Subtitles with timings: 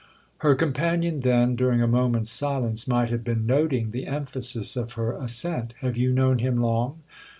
[0.39, 5.11] Her companion then, during a moment's silence, might have been noting the emphasis of her
[5.13, 5.75] assent.
[5.81, 7.03] "Have you known him long?"